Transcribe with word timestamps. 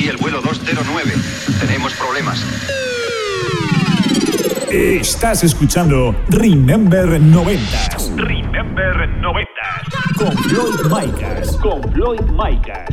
Aquí 0.00 0.08
el 0.08 0.16
vuelo 0.16 0.40
209. 0.40 1.12
Tenemos 1.60 1.92
problemas. 1.92 2.42
Estás 4.70 5.44
escuchando 5.44 6.16
Remember 6.30 7.20
90 7.20 7.62
Remember 8.16 9.06
90. 9.20 9.50
con 10.16 10.34
Floyd 10.38 10.74
Micas. 10.84 11.56
Con 11.58 11.82
Floyd 11.92 12.20
Micas. 12.30 12.88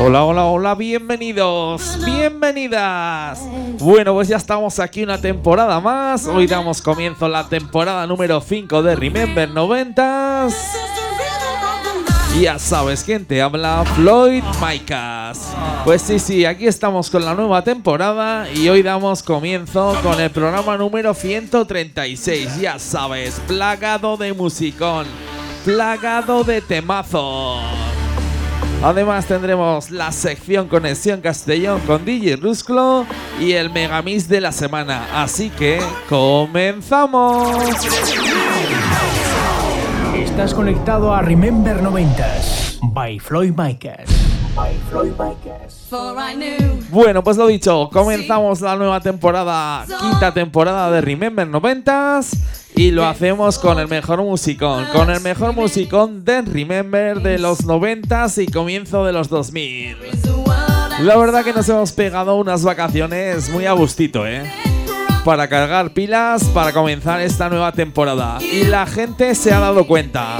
Hola, 0.00 0.24
hola, 0.24 0.44
hola, 0.46 0.74
bienvenidos, 0.74 2.04
bienvenidas. 2.04 3.40
Bueno, 3.78 4.14
pues 4.14 4.26
ya 4.26 4.36
estamos 4.36 4.80
aquí 4.80 5.04
una 5.04 5.20
temporada 5.20 5.78
más. 5.78 6.26
Hoy 6.26 6.48
damos 6.48 6.82
comienzo 6.82 7.26
a 7.26 7.28
la 7.28 7.48
temporada 7.48 8.04
número 8.08 8.40
5 8.40 8.82
de 8.82 8.96
Remember 8.96 9.48
90 9.48 10.48
Ya 12.40 12.56
sabes 12.56 13.02
quién 13.02 13.24
te 13.24 13.42
habla, 13.42 13.84
Floyd 13.96 14.44
Micas. 14.64 15.52
Pues 15.84 16.02
sí, 16.02 16.20
sí, 16.20 16.44
aquí 16.44 16.68
estamos 16.68 17.10
con 17.10 17.24
la 17.24 17.34
nueva 17.34 17.62
temporada 17.62 18.48
y 18.52 18.68
hoy 18.68 18.82
damos 18.82 19.24
comienzo 19.24 19.96
con 20.04 20.20
el 20.20 20.30
programa 20.30 20.76
número 20.76 21.14
136. 21.14 22.60
Ya 22.60 22.78
sabes, 22.78 23.40
plagado 23.48 24.16
de 24.16 24.32
musicón, 24.32 25.06
plagado 25.64 26.44
de 26.44 26.60
temazos. 26.60 27.60
Además 28.84 29.26
tendremos 29.26 29.90
la 29.90 30.12
sección 30.12 30.68
Conexión 30.68 31.20
Castellón 31.20 31.80
con 31.80 32.04
DJ 32.04 32.36
Rusclo 32.36 33.04
y 33.40 33.52
el 33.52 33.68
Megamix 33.70 34.28
de 34.28 34.40
la 34.40 34.52
semana. 34.52 35.08
Así 35.12 35.50
que 35.50 35.80
comenzamos. 36.08 37.56
Estás 40.38 40.54
conectado 40.54 41.12
a 41.12 41.20
Remember 41.20 41.82
90s 41.82 42.78
by 42.92 43.18
Floyd 43.18 43.54
Micas. 43.58 44.08
Bueno, 46.90 47.24
pues 47.24 47.36
lo 47.36 47.48
dicho, 47.48 47.90
comenzamos 47.92 48.60
la 48.60 48.76
nueva 48.76 49.00
temporada, 49.00 49.84
quinta 49.98 50.32
temporada 50.32 50.92
de 50.92 51.00
Remember 51.00 51.48
90s 51.48 52.38
y 52.76 52.92
lo 52.92 53.04
hacemos 53.04 53.58
con 53.58 53.80
el 53.80 53.88
mejor 53.88 54.22
musicón, 54.22 54.84
con 54.92 55.10
el 55.10 55.20
mejor 55.22 55.54
musicón 55.54 56.24
de 56.24 56.42
Remember 56.42 57.20
de 57.20 57.38
los 57.40 57.66
90s 57.66 58.40
y 58.40 58.46
comienzo 58.46 59.04
de 59.04 59.12
los 59.12 59.28
2000. 59.28 59.96
La 61.00 61.16
verdad 61.16 61.42
que 61.42 61.52
nos 61.52 61.68
hemos 61.68 61.90
pegado 61.90 62.36
unas 62.36 62.62
vacaciones 62.62 63.50
muy 63.50 63.66
a 63.66 63.72
gustito, 63.72 64.24
¿eh? 64.24 64.48
Para 65.24 65.48
cargar 65.48 65.90
pilas, 65.90 66.44
para 66.44 66.72
comenzar 66.72 67.20
esta 67.20 67.48
nueva 67.48 67.72
temporada. 67.72 68.38
Y 68.40 68.64
la 68.64 68.86
gente 68.86 69.34
se 69.34 69.52
ha 69.52 69.60
dado 69.60 69.86
cuenta. 69.86 70.38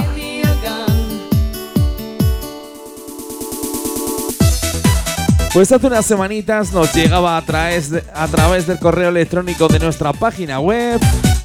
Pues 5.53 5.71
hace 5.71 5.87
unas 5.87 6.05
semanitas 6.05 6.71
nos 6.71 6.93
llegaba 6.93 7.35
a 7.35 7.41
través, 7.41 7.91
a 8.13 8.27
través 8.27 8.67
del 8.67 8.79
correo 8.79 9.09
electrónico 9.09 9.67
de 9.67 9.79
nuestra 9.79 10.13
página 10.13 10.59
web 10.59 10.99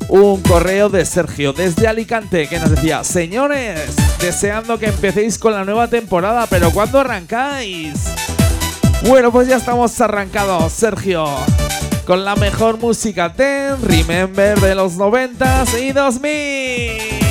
un 0.08 0.40
correo 0.42 0.88
de 0.88 1.04
Sergio 1.04 1.52
desde 1.52 1.88
Alicante 1.88 2.46
que 2.46 2.58
nos 2.58 2.70
decía, 2.70 3.02
señores, 3.04 3.96
deseando 4.20 4.78
que 4.78 4.86
empecéis 4.86 5.38
con 5.38 5.52
la 5.52 5.64
nueva 5.64 5.88
temporada, 5.88 6.46
pero 6.48 6.70
¿cuándo 6.70 7.00
arrancáis? 7.00 7.94
Bueno, 9.06 9.32
pues 9.32 9.48
ya 9.48 9.56
estamos 9.56 10.00
arrancados, 10.00 10.72
Sergio, 10.72 11.26
con 12.06 12.24
la 12.24 12.36
mejor 12.36 12.78
música 12.78 13.32
Ten, 13.32 13.80
Remember 13.82 14.60
de 14.60 14.74
los 14.74 14.96
90s 14.96 15.80
y 15.80 15.92
2000. 15.92 17.24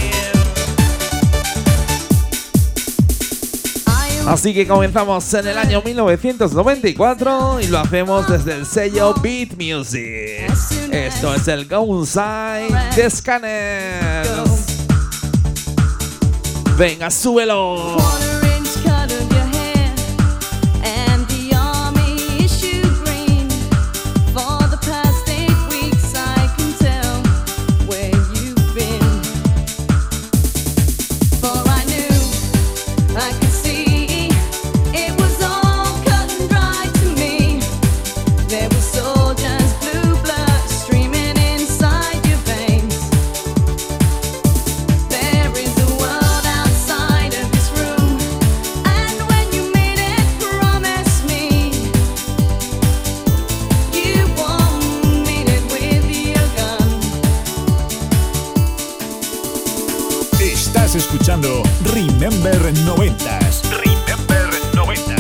Así 4.28 4.54
que 4.54 4.66
comenzamos 4.66 5.34
en 5.34 5.48
el 5.48 5.58
año 5.58 5.82
1994 5.84 7.60
y 7.62 7.68
lo 7.68 7.80
hacemos 7.80 8.28
desde 8.30 8.54
el 8.54 8.66
sello 8.66 9.14
Beat 9.16 9.52
Music. 9.60 10.50
Esto 10.92 11.36
es 11.36 11.48
el 11.48 11.68
Go 11.68 12.00
Inside 12.00 12.96
de 12.96 13.10
Scanners. 13.10 14.78
Venga, 16.78 17.12
súbelo. 17.12 17.98
Remember 62.24 62.56
90s. 62.56 63.68
Remember 63.84 64.48
90. 64.74 65.16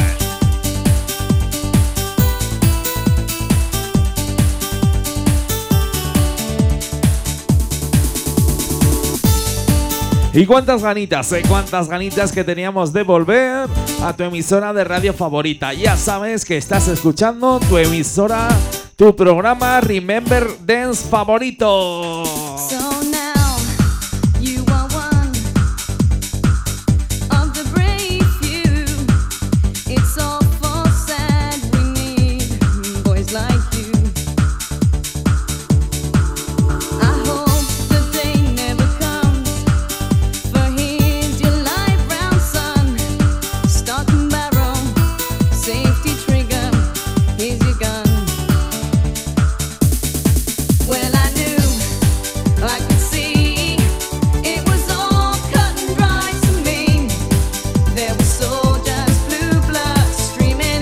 Y 10.33 10.45
cuántas 10.45 10.81
ganitas, 10.81 11.29
eh, 11.33 11.41
cuántas 11.45 11.89
ganitas 11.89 12.31
que 12.31 12.45
teníamos 12.45 12.93
de 12.93 13.03
volver 13.03 13.67
a 14.01 14.13
tu 14.15 14.23
emisora 14.23 14.71
de 14.71 14.85
radio 14.85 15.13
favorita. 15.13 15.73
Ya 15.73 15.97
sabes 15.97 16.45
que 16.45 16.55
estás 16.55 16.87
escuchando 16.87 17.59
tu 17.67 17.77
emisora, 17.77 18.47
tu 18.95 19.13
programa 19.13 19.81
Remember 19.81 20.47
Dance 20.65 21.05
favorito. 21.09 22.23
So 22.69 23.12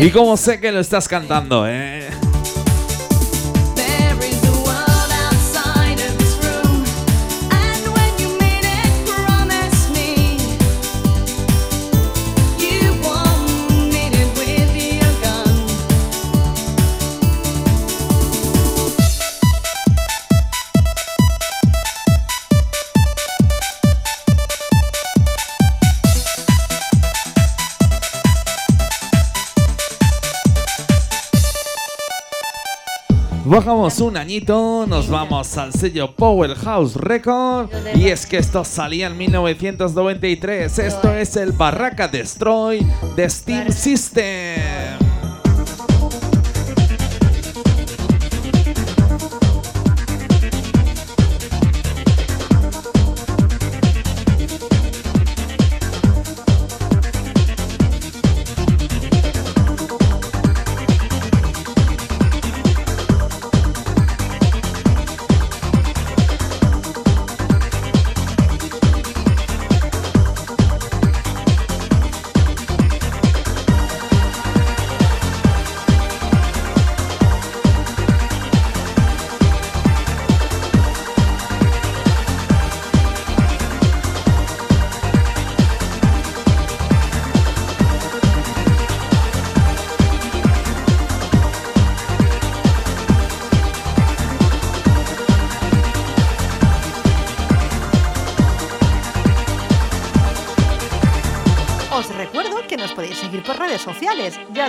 Y 0.01 0.09
como 0.09 0.36
sé 0.36 0.59
que 0.59 0.71
lo 0.71 0.80
estás 0.80 1.07
cantando, 1.07 1.68
eh. 1.68 2.00
Bajamos 33.51 34.00
un 34.00 34.15
añito, 34.15 34.86
nos 34.88 35.09
vamos 35.09 35.57
al 35.57 35.74
sello 35.74 36.15
Powerhouse 36.15 36.95
Record 36.95 37.69
y 37.95 38.07
es 38.07 38.25
que 38.25 38.38
esto 38.38 38.63
salía 38.63 39.07
en 39.07 39.18
1993. 39.18 40.80
Esto 40.80 41.13
es 41.13 41.36
el 41.36 41.51
Barraca 41.51 42.07
Destroy 42.07 42.80
de 43.18 43.30
Steam 43.30 43.69
System. 43.69 45.00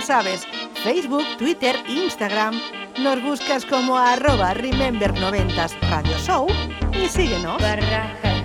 Sabes, 0.03 0.45
Facebook, 0.83 1.25
Twitter, 1.37 1.75
Instagram. 1.87 2.59
Nos 2.99 3.21
buscas 3.23 3.65
como 3.65 3.97
arroba 3.97 4.53
Remember90s 4.53 5.79
Radio 5.89 6.17
Show 6.19 6.47
y 6.93 7.07
síguenos. 7.07 7.61
Barraja, 7.61 8.43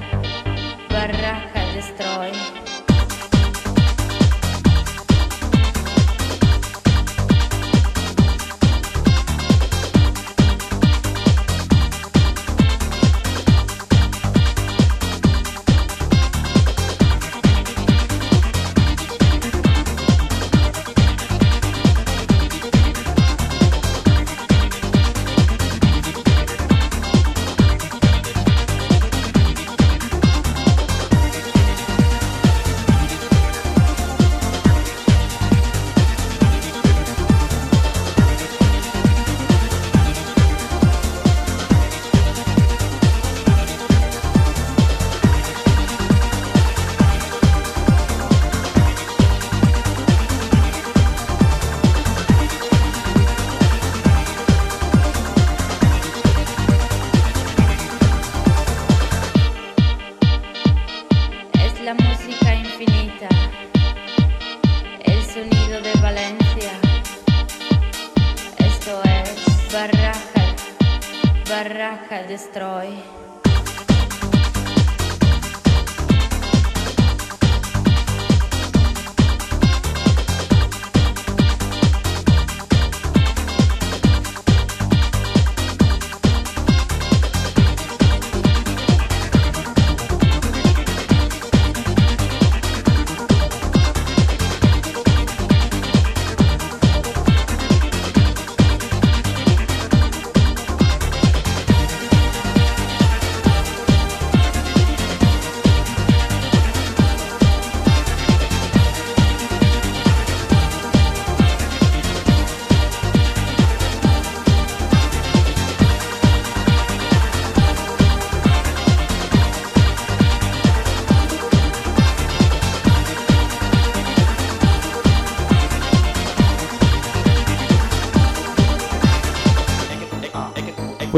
Barraja 0.89 1.61
Destroy. 1.75 2.58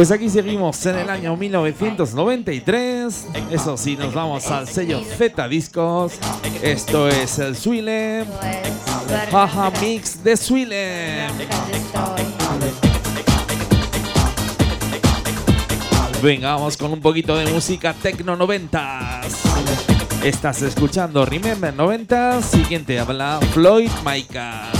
Pues 0.01 0.11
aquí 0.13 0.31
seguimos 0.31 0.87
en 0.87 0.97
el 0.97 1.11
año 1.11 1.37
1993. 1.37 3.27
Eso 3.51 3.77
sí, 3.77 3.99
nos 3.99 4.15
vamos 4.15 4.47
al 4.47 4.67
sello 4.67 5.03
Z 5.03 5.47
Discos. 5.47 6.15
Esto 6.63 7.07
es 7.07 7.39
el 7.39 7.55
es 7.55 8.27
Jaja 9.31 9.71
Mix 9.83 10.25
de 10.25 10.39
Swilem. 10.39 11.29
Barraja 11.37 11.69
Destroy. 11.71 12.23
Venga, 16.23 16.55
vamos 16.55 16.79
con 16.79 16.95
un 16.95 17.03
poquito 17.03 17.37
de 17.37 17.53
música 17.53 17.93
Tecno 17.93 18.39
90s. 18.39 20.25
Estás 20.25 20.63
escuchando 20.63 21.27
Remember 21.27 21.77
90s. 21.77 22.41
Siguiente 22.41 22.99
habla 22.99 23.39
Floyd 23.53 23.91
Micas. 24.03 24.80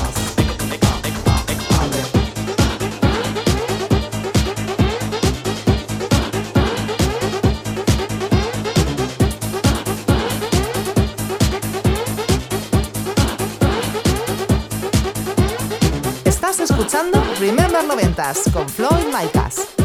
Escuchando 16.81 17.23
Remember 17.39 17.85
90s 17.85 18.51
con 18.53 18.67
Floyd 18.67 19.05
Micas. 19.13 19.80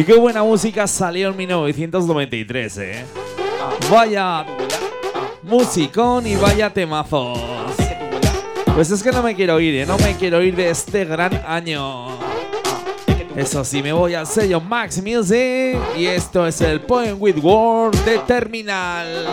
Y 0.00 0.04
qué 0.04 0.14
buena 0.14 0.42
música 0.42 0.86
salió 0.86 1.28
en 1.28 1.36
1993, 1.36 2.78
¿eh? 2.78 3.04
Vaya 3.90 4.46
musicón 5.42 6.26
y 6.26 6.36
vaya 6.36 6.72
temazos. 6.72 7.38
Pues 8.74 8.90
es 8.90 9.02
que 9.02 9.12
no 9.12 9.22
me 9.22 9.34
quiero 9.34 9.60
ir, 9.60 9.74
¿eh? 9.74 9.84
No 9.84 9.98
me 9.98 10.16
quiero 10.16 10.42
ir 10.42 10.56
de 10.56 10.70
este 10.70 11.04
gran 11.04 11.42
año. 11.46 12.18
Eso 13.36 13.62
sí, 13.62 13.82
me 13.82 13.92
voy 13.92 14.14
al 14.14 14.26
sello 14.26 14.58
Max 14.58 15.02
Music 15.02 15.78
y 15.94 16.06
esto 16.06 16.46
es 16.46 16.62
el 16.62 16.80
Poem 16.80 17.20
with 17.20 17.36
Word 17.36 17.94
de 18.06 18.20
Terminal. 18.20 19.26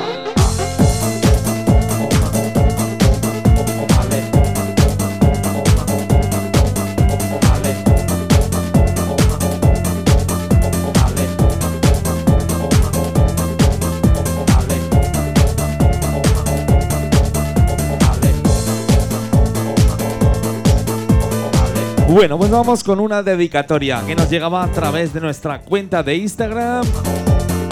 Bueno, 22.17 22.39
pues 22.39 22.49
vamos 22.49 22.83
con 22.83 22.99
una 22.99 23.21
dedicatoria 23.21 24.01
que 24.03 24.15
nos 24.15 24.27
llegaba 24.27 24.63
a 24.63 24.71
través 24.71 25.13
de 25.13 25.21
nuestra 25.21 25.61
cuenta 25.61 26.01
de 26.01 26.15
Instagram. 26.15 26.83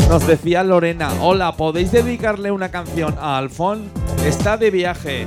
Nos 0.08 0.28
decía 0.28 0.64
Lorena, 0.64 1.10
hola, 1.20 1.58
¿podéis 1.58 1.92
dedicarle 1.92 2.52
una 2.52 2.70
canción 2.70 3.16
a 3.20 3.40
Alfon? 3.40 3.90
Está 4.24 4.56
de 4.56 4.70
viaje 4.70 5.25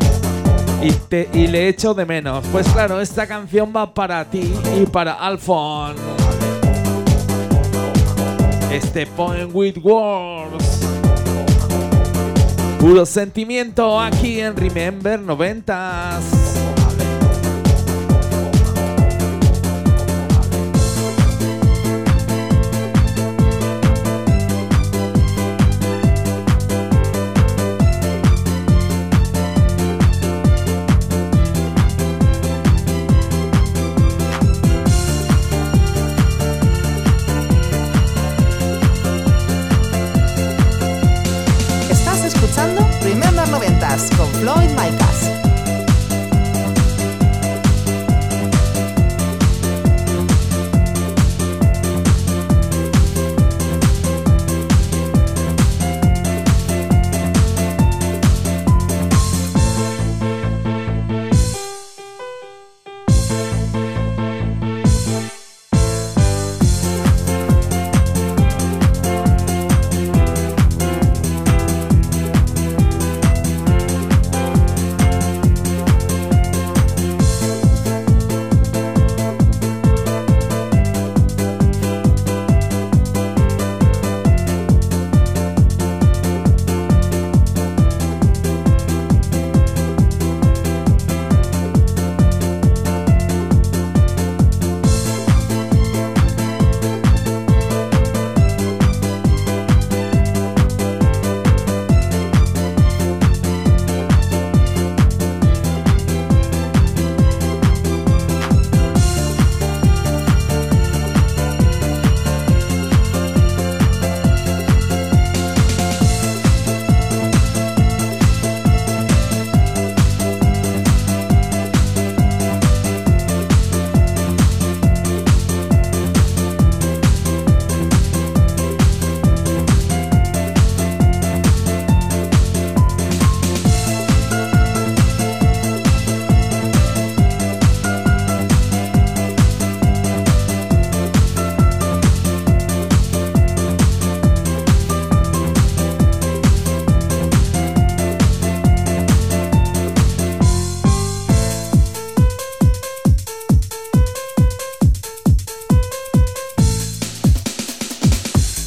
y, 0.80 0.92
te, 0.92 1.28
y 1.32 1.48
le 1.48 1.66
echo 1.66 1.94
de 1.94 2.06
menos. 2.06 2.44
Pues 2.52 2.68
claro, 2.68 3.00
esta 3.00 3.26
canción 3.26 3.72
va 3.74 3.92
para 3.92 4.24
ti 4.24 4.54
y 4.80 4.86
para 4.86 5.14
Alfon. 5.14 5.96
Este 8.70 9.04
Poem 9.04 9.50
with 9.52 9.78
Words. 9.82 10.86
Puro 12.78 13.04
sentimiento 13.04 14.00
aquí 14.00 14.38
en 14.38 14.54
Remember 14.54 15.18
90s. 15.18 16.57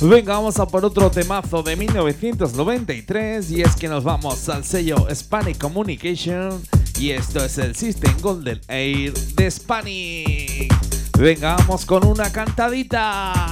Venga, 0.03 0.33
vamos 0.33 0.59
a 0.59 0.65
por 0.65 0.83
otro 0.83 1.11
temazo 1.11 1.61
de 1.61 1.75
1993 1.75 3.51
y 3.51 3.61
es 3.61 3.75
que 3.75 3.87
nos 3.87 4.03
vamos 4.03 4.49
al 4.49 4.63
sello 4.63 5.07
Spanish 5.13 5.59
Communication 5.59 6.59
y 6.99 7.11
esto 7.11 7.45
es 7.45 7.59
el 7.59 7.75
System 7.75 8.19
Golden 8.19 8.59
Air 8.67 9.13
de 9.13 9.51
Spanish. 9.51 10.69
Venga, 11.19 11.55
vamos 11.57 11.85
con 11.85 12.07
una 12.07 12.31
cantadita. 12.31 13.50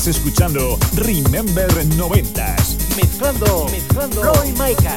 Estás 0.00 0.16
escuchando 0.16 0.78
Remember 0.94 1.70
90s. 1.70 2.96
Mezclando, 2.96 3.66
mezclando. 3.70 4.22
Floyd 4.22 4.56
Micas. 4.56 4.96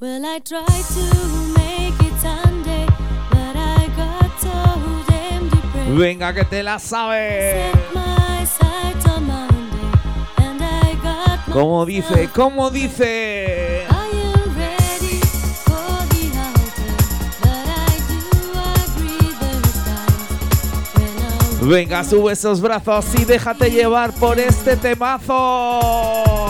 Well, 0.00 0.24
I 0.24 0.38
tried 0.38 0.64
to 0.94 1.15
Venga, 5.96 6.34
que 6.34 6.44
te 6.44 6.62
la 6.62 6.78
sabes. 6.78 7.74
Como 11.50 11.86
dice, 11.86 12.28
como 12.34 12.70
dice. 12.70 13.86
Venga, 21.62 22.04
sube 22.04 22.34
esos 22.34 22.60
brazos 22.60 23.06
y 23.18 23.24
déjate 23.24 23.70
llevar 23.70 24.12
por 24.12 24.38
este 24.38 24.76
temazo. 24.76 26.45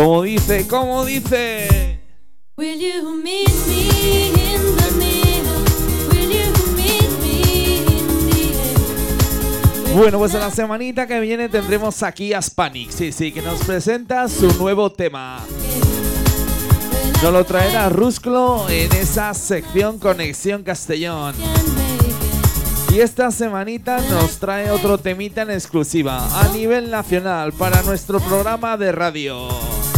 Como 0.00 0.22
dice, 0.22 0.66
como 0.66 1.04
dice. 1.04 2.00
Will 2.56 2.80
you 2.80 3.16
meet 3.22 3.50
me 3.68 3.82
in 4.54 4.76
the 4.76 4.90
middle? 4.96 5.62
Will 6.10 6.30
you 6.30 6.50
meet 6.74 7.10
me 7.20 7.84
in 7.84 8.30
the 8.30 9.90
end? 9.90 9.98
Bueno, 9.98 10.16
pues 10.16 10.32
en 10.32 10.40
la 10.40 10.50
semanita 10.50 11.06
que 11.06 11.20
viene 11.20 11.50
tendremos 11.50 12.02
aquí 12.02 12.32
a 12.32 12.40
Spanic, 12.40 12.90
sí, 12.90 13.12
sí, 13.12 13.30
que 13.30 13.42
nos 13.42 13.62
presenta 13.62 14.26
su 14.30 14.50
nuevo 14.58 14.90
tema. 14.90 15.44
Nos 17.22 17.32
lo 17.34 17.44
traerá 17.44 17.90
Rusclo 17.90 18.70
en 18.70 18.90
esa 18.94 19.34
sección 19.34 19.98
Conexión 19.98 20.62
Castellón. 20.62 21.34
Y 22.90 23.00
esta 23.00 23.30
semanita 23.30 24.00
nos 24.08 24.38
trae 24.38 24.70
otro 24.70 24.96
temita 24.96 25.42
en 25.42 25.50
exclusiva 25.50 26.26
a 26.40 26.48
nivel 26.54 26.90
nacional 26.90 27.52
para 27.52 27.82
nuestro 27.82 28.18
programa 28.18 28.78
de 28.78 28.92
radio. 28.92 29.89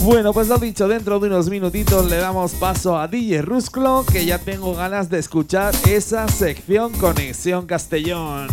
Bueno, 0.00 0.32
pues 0.32 0.48
lo 0.48 0.58
dicho, 0.58 0.86
dentro 0.86 1.18
de 1.18 1.26
unos 1.26 1.50
minutitos 1.50 2.08
le 2.08 2.16
damos 2.18 2.52
paso 2.52 2.96
a 2.96 3.08
DJ 3.08 3.42
Rusclo, 3.42 4.06
que 4.10 4.24
ya 4.24 4.38
tengo 4.38 4.74
ganas 4.74 5.10
de 5.10 5.18
escuchar 5.18 5.74
esa 5.88 6.28
sección 6.28 6.92
Conexión 6.92 7.66
Castellón. 7.66 8.46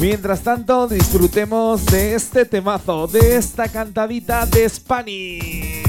Mientras 0.00 0.42
tanto, 0.42 0.86
disfrutemos 0.86 1.86
de 1.86 2.14
este 2.14 2.44
temazo, 2.44 3.06
de 3.06 3.36
esta 3.36 3.68
cantadita 3.68 4.44
de 4.46 4.68
Spanish. 4.68 5.82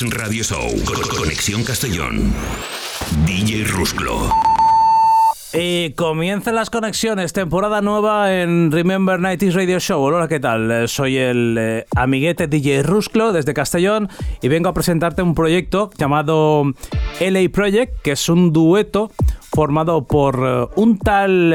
Remember 0.00 0.10
90s 0.10 0.10
Radio 0.22 0.44
Show. 0.44 0.84
Con- 0.84 1.18
Conexión 1.18 1.64
Castellón. 1.64 2.32
DJ 3.24 3.64
Rusclo. 3.64 4.30
Y 5.54 5.92
comienzan 5.94 6.54
las 6.56 6.68
conexiones, 6.70 7.32
temporada 7.32 7.80
nueva 7.80 8.32
en 8.34 8.70
Remember 8.70 9.18
90s 9.18 9.54
Radio 9.54 9.80
Show. 9.80 10.02
Hola, 10.02 10.28
¿qué 10.28 10.38
tal? 10.40 10.70
Eh, 10.70 10.88
Soy 10.88 11.16
el 11.16 11.56
eh, 11.58 11.86
amiguete 11.96 12.46
DJ 12.48 12.82
Rusclo 12.82 13.32
desde 13.32 13.54
Castellón 13.54 14.08
y 14.42 14.48
vengo 14.48 14.68
a 14.68 14.74
presentarte 14.74 15.22
un 15.22 15.34
proyecto 15.34 15.90
llamado 15.96 16.64
LA 17.20 17.48
Project, 17.52 18.02
que 18.02 18.12
es 18.12 18.28
un 18.28 18.52
dueto 18.52 19.10
formado 19.52 20.04
por 20.04 20.38
eh, 20.46 20.66
un 20.76 20.98
tal 20.98 21.50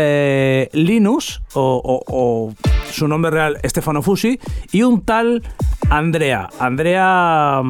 Linus, 0.74 1.42
o, 1.54 1.82
o- 1.84 2.04
o 2.08 2.54
su 2.92 3.08
nombre 3.08 3.32
real 3.32 3.58
Stefano 3.64 4.02
Fusi, 4.02 4.40
y 4.72 4.82
un 4.84 5.02
tal 5.06 5.44
Andrea. 5.90 6.50
Andrea... 6.60 7.62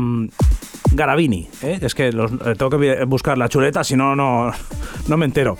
Garavini, 0.93 1.47
¿eh? 1.61 1.79
es 1.81 1.95
que 1.95 2.11
los- 2.11 2.31
eh, 2.31 2.55
tengo 2.57 2.69
que 2.77 3.03
buscar 3.05 3.37
la 3.37 3.49
chuleta, 3.49 3.83
si 3.83 3.95
no, 3.95 4.15
no, 4.15 4.51
no 5.07 5.17
me 5.17 5.25
entero. 5.25 5.57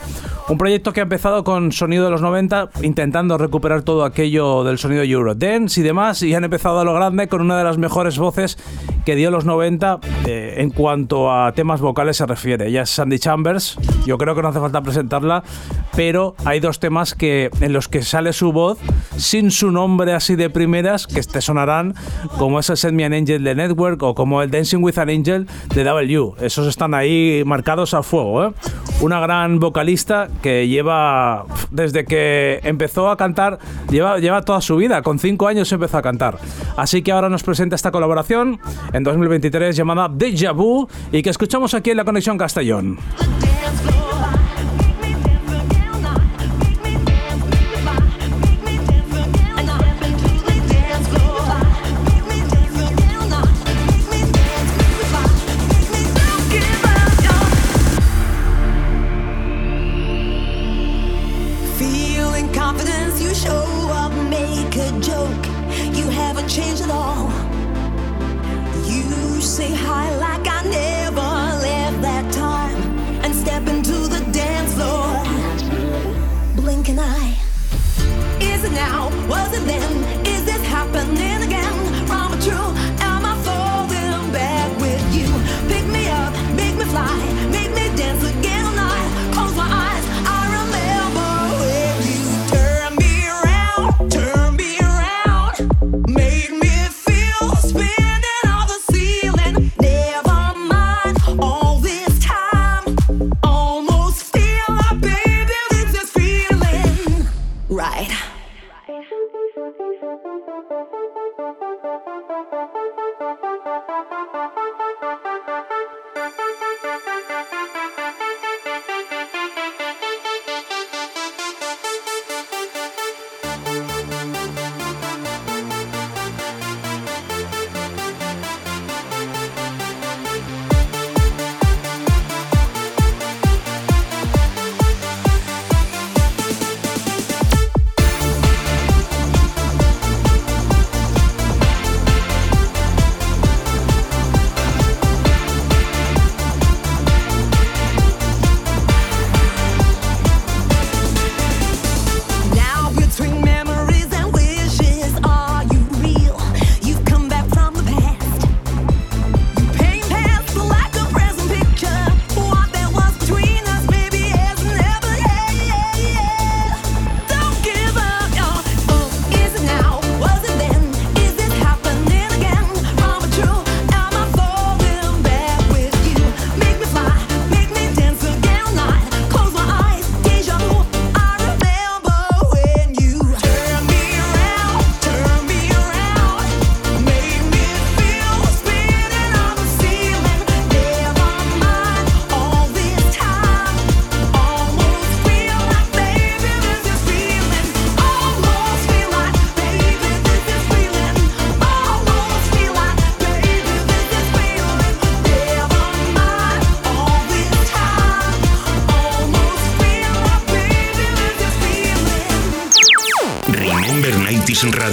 Un 0.50 0.58
proyecto 0.58 0.92
que 0.92 1.00
ha 1.00 1.04
empezado 1.04 1.44
con 1.46 1.72
sonido 1.72 2.04
de 2.06 2.12
los 2.12 2.22
90, 2.22 2.70
intentando 2.82 3.38
recuperar 3.38 3.82
todo 3.84 4.04
aquello 4.04 4.64
del 4.66 4.78
sonido 4.78 5.02
Eurodance 5.04 5.80
y 5.80 5.84
demás, 5.84 6.22
y 6.22 6.34
han 6.36 6.44
empezado 6.44 6.80
a 6.82 6.84
lo 6.84 6.94
grande 6.94 7.28
con 7.30 7.42
una 7.42 7.58
de 7.58 7.64
las 7.64 7.78
mejores 7.78 8.18
voces 8.18 8.58
que 9.06 9.16
dio 9.16 9.32
los 9.32 9.46
90 9.46 10.00
eh, 10.26 10.56
en 10.58 10.70
cuanto 10.70 11.32
a 11.32 11.54
temas 11.54 11.80
vocales 11.82 12.18
se 12.18 12.26
refiere. 12.26 12.68
Ella 12.68 12.82
es 12.82 12.90
Sandy 12.90 13.20
Chambers, 13.20 13.78
yo 14.06 14.18
creo 14.18 14.36
que 14.36 14.42
no 14.42 14.50
hace 14.50 14.60
falta 14.60 14.82
presentarla, 14.82 15.44
pero 15.96 16.36
hay 16.44 16.60
dos 16.60 16.80
temas 16.80 17.16
que, 17.16 17.50
en 17.62 17.72
los 17.72 17.88
que 17.88 18.02
sale 18.02 18.34
su 18.34 18.52
voz 18.52 18.80
sin 19.16 19.50
su 19.50 19.72
nombre 19.72 20.14
así 20.14 20.36
de 20.36 20.50
primeras, 20.50 21.08
que 21.08 21.22
te 21.22 21.40
sonarán, 21.40 21.94
como 22.38 22.60
es 22.60 22.70
el 22.70 22.76
Send 22.78 22.96
Me 22.96 23.06
an 23.06 23.14
Angel 23.14 23.44
de 23.44 23.56
Network 23.56 24.04
o 24.04 24.14
como 24.14 24.42
el 24.42 24.52
Dancing 24.52 24.80
with 24.84 24.98
an 24.98 25.10
Angel 25.10 25.23
de 25.24 25.84
W. 25.84 26.34
Esos 26.42 26.68
están 26.68 26.94
ahí 26.94 27.44
marcados 27.46 27.94
a 27.94 28.04
fuego. 28.04 28.46
¿eh? 28.46 28.52
Una 29.02 29.20
gran 29.20 29.60
vocalista 29.60 30.28
que 30.42 30.68
lleva, 30.68 31.46
desde 31.72 32.06
que 32.06 32.60
empezó 32.64 33.10
a 33.10 33.18
cantar, 33.18 33.60
lleva, 33.90 34.20
lleva 34.20 34.42
toda 34.42 34.62
su 34.62 34.76
vida. 34.76 35.02
Con 35.02 35.20
cinco 35.20 35.48
años 35.48 35.72
empezó 35.72 35.98
a 35.98 36.02
cantar. 36.02 36.38
Así 36.78 37.02
que 37.02 37.12
ahora 37.12 37.30
nos 37.30 37.44
presenta 37.44 37.76
esta 37.76 37.92
colaboración 37.92 38.60
en 38.92 39.04
2023 39.04 39.76
llamada 39.76 40.10
Deja 40.10 40.52
Vu 40.52 40.88
y 41.12 41.22
que 41.22 41.30
escuchamos 41.30 41.74
aquí 41.74 41.92
en 41.92 41.98
la 41.98 42.06
Conexión 42.06 42.38
Castellón. 42.38 42.98
Haven't 66.44 66.64
changed 66.64 66.82
at 66.82 66.90
all. 66.90 67.30
You 68.86 69.42
say 69.42 69.74
hi 69.74 70.23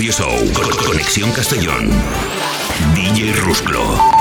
Radio 0.01 0.13
Show. 0.15 0.53
Con- 0.55 0.87
Conexión 0.87 1.31
Castellón. 1.31 1.91
DJ 2.95 3.35
Rusclo. 3.35 4.20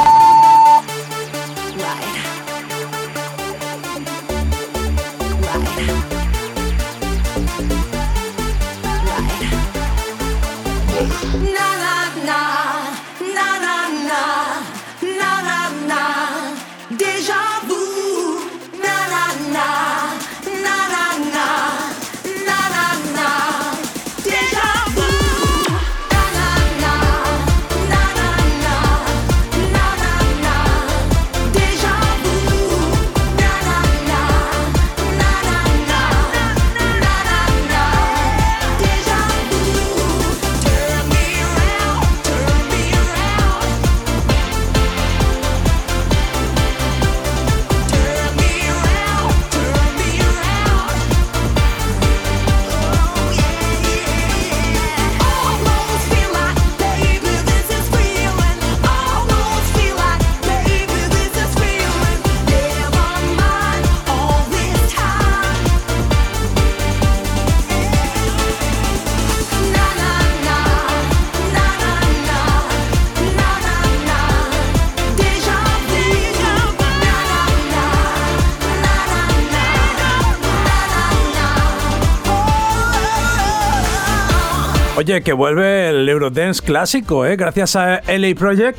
Oye, 84.99 85.21
que 85.21 85.31
vuelve 85.31 85.87
el 85.87 86.09
Eurodance 86.09 86.61
clásico, 86.61 87.25
¿eh? 87.25 87.37
Gracias 87.37 87.77
a 87.77 88.01
LA 88.05 88.35
Project 88.37 88.77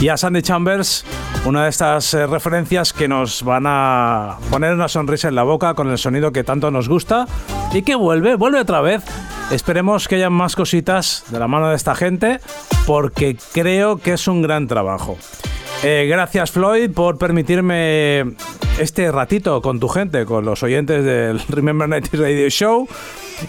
y 0.00 0.08
a 0.08 0.16
Sandy 0.16 0.40
Chambers, 0.40 1.04
una 1.44 1.64
de 1.64 1.68
estas 1.68 2.14
eh, 2.14 2.26
referencias 2.26 2.94
que 2.94 3.06
nos 3.06 3.42
van 3.42 3.64
a 3.66 4.38
poner 4.50 4.72
una 4.72 4.88
sonrisa 4.88 5.28
en 5.28 5.34
la 5.34 5.42
boca 5.42 5.74
con 5.74 5.90
el 5.90 5.98
sonido 5.98 6.32
que 6.32 6.42
tanto 6.42 6.70
nos 6.70 6.88
gusta 6.88 7.26
y 7.74 7.82
que 7.82 7.96
vuelve, 7.96 8.36
vuelve 8.36 8.60
otra 8.60 8.80
vez. 8.80 9.04
Esperemos 9.50 10.08
que 10.08 10.14
haya 10.14 10.30
más 10.30 10.56
cositas 10.56 11.24
de 11.28 11.38
la 11.38 11.48
mano 11.48 11.68
de 11.68 11.76
esta 11.76 11.94
gente 11.94 12.40
porque 12.86 13.36
creo 13.52 13.98
que 13.98 14.14
es 14.14 14.26
un 14.26 14.40
gran 14.40 14.68
trabajo. 14.68 15.18
Eh, 15.84 16.06
gracias 16.08 16.50
Floyd 16.50 16.90
por 16.92 17.18
permitirme 17.18 18.20
este 18.78 19.12
ratito 19.12 19.60
con 19.60 19.80
tu 19.80 19.88
gente, 19.88 20.24
con 20.24 20.46
los 20.46 20.62
oyentes 20.62 21.04
del 21.04 21.40
Remember 21.50 21.86
90 21.86 22.16
Radio 22.16 22.48
Show. 22.48 22.88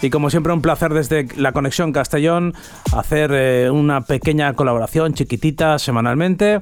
Y 0.01 0.09
como 0.09 0.29
siempre 0.29 0.53
un 0.53 0.61
placer 0.61 0.93
desde 0.93 1.27
la 1.35 1.51
conexión 1.51 1.91
Castellón 1.91 2.53
hacer 2.95 3.31
eh, 3.33 3.69
una 3.69 4.01
pequeña 4.01 4.53
colaboración 4.53 5.13
chiquitita 5.13 5.79
semanalmente 5.79 6.61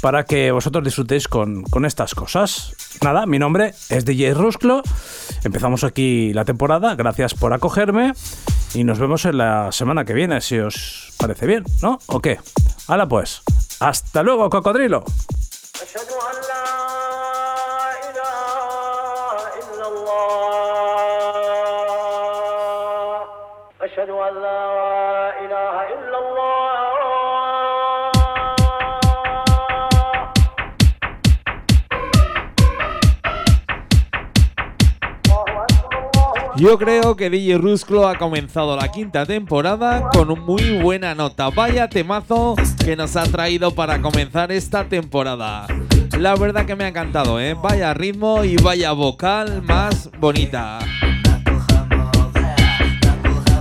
para 0.00 0.24
que 0.24 0.52
vosotros 0.52 0.84
disfrutéis 0.84 1.28
con, 1.28 1.64
con 1.64 1.84
estas 1.84 2.14
cosas. 2.14 2.74
Nada, 3.02 3.26
mi 3.26 3.38
nombre 3.38 3.74
es 3.88 4.04
DJ 4.04 4.34
Rusclo. 4.34 4.82
Empezamos 5.44 5.84
aquí 5.84 6.32
la 6.32 6.44
temporada. 6.44 6.94
Gracias 6.94 7.34
por 7.34 7.52
acogerme. 7.52 8.12
Y 8.74 8.84
nos 8.84 8.98
vemos 8.98 9.24
en 9.24 9.38
la 9.38 9.72
semana 9.72 10.04
que 10.04 10.12
viene, 10.12 10.40
si 10.40 10.58
os 10.58 11.14
parece 11.18 11.46
bien, 11.46 11.64
¿no? 11.82 11.98
¿O 12.06 12.20
qué? 12.20 12.38
Hala 12.86 13.08
pues. 13.08 13.42
Hasta 13.80 14.22
luego, 14.22 14.50
cocodrilo. 14.50 15.04
أن 24.27 24.35
لا 24.41 25.31
إله 25.45 25.75
إلا 25.95 26.17
الله 26.19 26.43
Yo 36.55 36.77
creo 36.77 37.15
que 37.15 37.29
DJ 37.29 37.57
Rusclo 37.57 38.07
ha 38.07 38.15
comenzado 38.17 38.77
la 38.77 38.87
quinta 38.89 39.25
temporada 39.25 40.09
con 40.13 40.29
un 40.29 40.39
muy 40.41 40.77
buena 40.77 41.15
nota. 41.15 41.49
Vaya 41.49 41.89
temazo 41.89 42.55
que 42.85 42.95
nos 42.95 43.15
ha 43.15 43.23
traído 43.23 43.73
para 43.73 44.01
comenzar 44.01 44.51
esta 44.51 44.85
temporada. 44.87 45.65
La 46.17 46.35
verdad 46.35 46.65
que 46.65 46.75
me 46.75 46.85
ha 46.85 46.89
encantado, 46.89 47.39
¿eh? 47.39 47.55
Vaya 47.55 47.93
ritmo 47.93 48.43
y 48.43 48.55
vaya 48.57 48.91
vocal 48.91 49.61
más 49.63 50.09
bonita. 50.19 50.79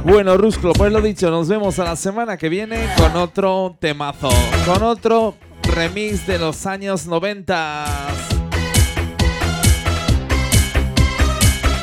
Bueno, 0.09 0.37
Rusclo, 0.37 0.71
pues 0.71 0.89
lo 0.89 1.01
dicho, 1.01 1.29
nos 1.29 1.49
vemos 1.49 1.77
a 1.79 1.83
la 1.83 1.97
semana 1.97 2.37
que 2.37 2.47
viene 2.47 2.87
con 2.95 3.17
otro 3.17 3.75
temazo, 3.77 4.29
con 4.65 4.81
otro 4.81 5.35
remix 5.75 6.25
de 6.25 6.39
los 6.39 6.65
años 6.65 7.07
90. 7.07 7.85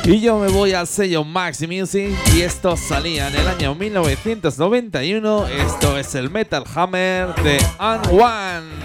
Y 0.05 0.21
yo 0.21 0.39
me 0.39 0.47
voy 0.47 0.73
al 0.73 0.87
sello 0.87 1.23
Max 1.23 1.67
Music 1.67 2.15
y 2.35 2.41
esto 2.41 2.75
salía 2.75 3.27
en 3.27 3.35
el 3.35 3.47
año 3.47 3.75
1991. 3.75 5.47
Esto 5.47 5.95
es 5.95 6.15
el 6.15 6.31
Metal 6.31 6.63
Hammer 6.73 7.33
de 7.43 7.59
Un 7.79 8.84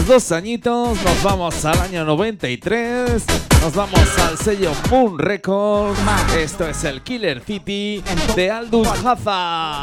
Dos 0.00 0.32
añitos, 0.32 1.00
nos 1.02 1.22
vamos 1.22 1.64
al 1.66 1.78
año 1.78 2.04
93, 2.04 3.24
nos 3.60 3.74
vamos 3.74 4.00
al 4.18 4.38
sello 4.38 4.72
Moon 4.90 5.18
Records. 5.18 5.98
Esto 6.36 6.66
es 6.66 6.82
el 6.84 7.02
Killer 7.02 7.42
City 7.44 8.02
de 8.34 8.50
Aldous 8.50 8.88
Haza. 9.04 9.82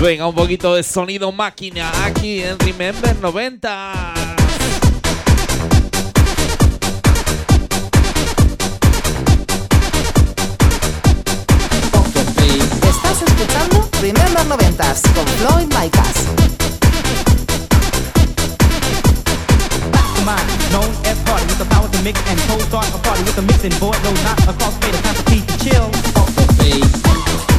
Venga, 0.00 0.26
un 0.26 0.34
poquito 0.34 0.74
de 0.74 0.82
sonido 0.82 1.30
máquina 1.32 1.92
aquí 2.04 2.42
en 2.42 2.58
Remember 2.58 3.14
90. 3.20 4.37
Remember 14.00 14.38
90s 14.56 15.02
con 15.12 15.26
Floyd 15.26 15.66
Micas. 15.74 16.26
Mastermind, 19.92 20.72
known 20.72 20.90
as 21.04 21.18
party 21.24 21.44
with 21.46 21.58
the 21.58 21.64
power 21.64 21.88
to 21.88 22.02
mix 22.02 22.20
and 22.30 22.38
cold 22.48 22.62
start 22.62 22.86
a 22.94 22.98
party 22.98 23.22
with 23.24 23.34
the 23.34 23.42
mixing 23.42 23.76
board. 23.80 23.96
No, 24.04 24.12
not 24.22 24.38
a 24.46 24.52
crossfader, 24.52 25.02
time 25.02 25.14
for 25.16 25.24
Pete 25.30 25.46
to 25.48 25.58
chill. 25.58 25.90
Mastermind, 26.14 27.57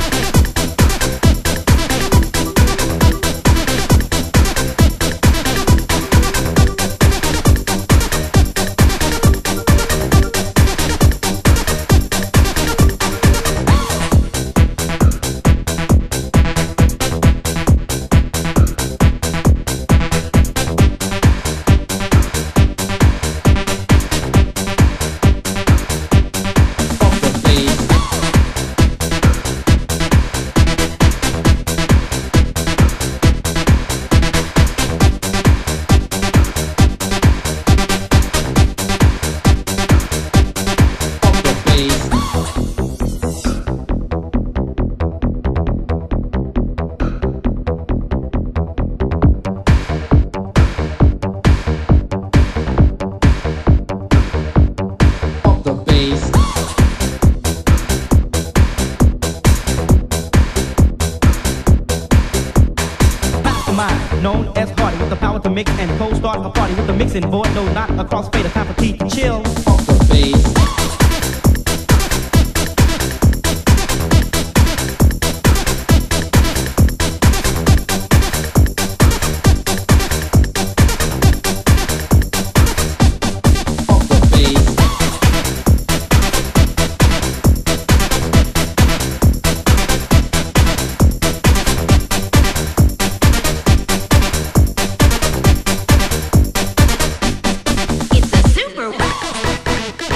known 64.43 64.58
as 64.58 64.71
party 64.71 64.97
with 64.97 65.10
the 65.10 65.15
power 65.15 65.39
to 65.39 65.49
mix 65.49 65.71
and 65.71 65.99
cold 65.99 66.15
start 66.15 66.45
a 66.45 66.49
party 66.49 66.73
with 66.75 66.88
the 66.88 66.93
mixing 66.93 67.30
board. 67.30 67.47
No, 67.56 67.65
not 67.73 67.89
a 67.91 68.04
crossfader, 68.04 68.52
time 68.52 68.67
for 68.67 68.73
Pete 68.73 68.99
to 68.99 69.10
chill. 69.10 69.43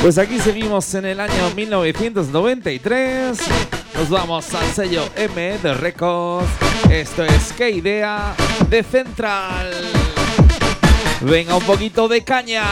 Pues 0.04 0.18
aquí 0.18 0.38
seguimos 0.38 0.94
en 0.96 1.06
el 1.06 1.22
año 1.22 1.52
1993. 1.56 3.40
Nos 3.96 4.10
vamos 4.10 4.54
al 4.54 4.66
sello 4.74 5.08
M 5.16 5.58
de 5.60 5.74
Records. 5.76 6.50
Esto 6.92 7.24
es 7.24 7.54
Qué 7.54 7.70
idea 7.70 8.36
de 8.70 8.84
Central. 8.84 9.72
Venga, 11.22 11.56
un 11.56 11.64
poquito 11.64 12.10
de 12.10 12.22
caña. 12.22 12.66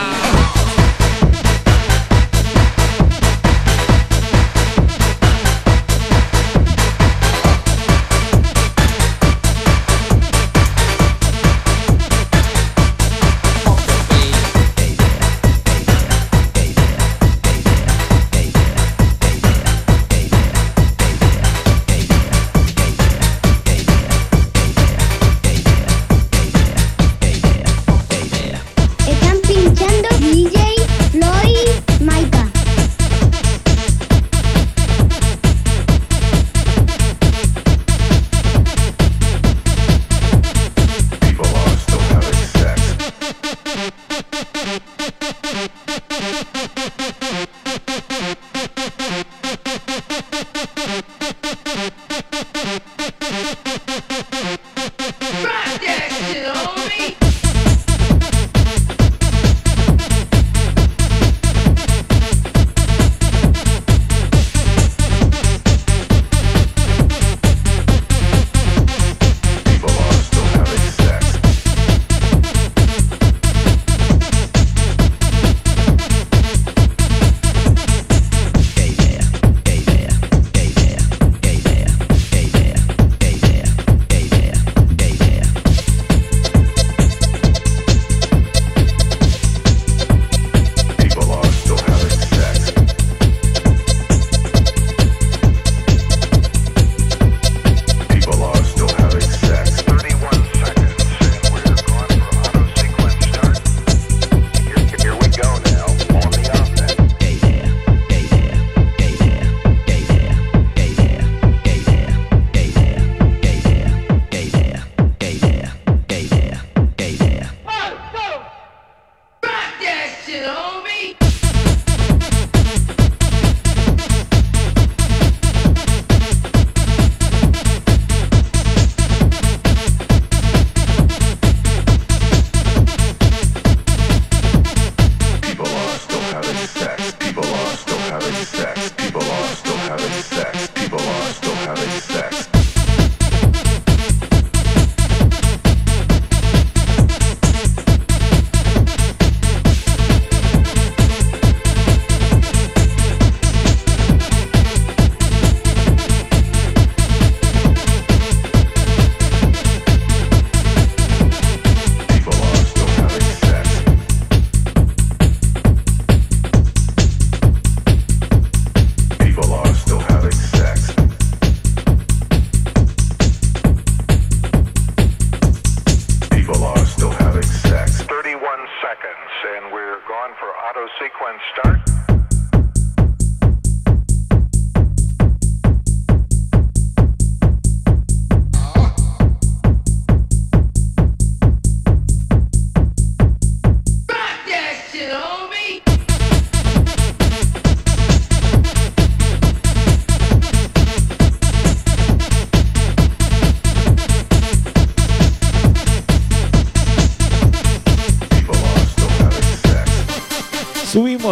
start. 181.49 182.00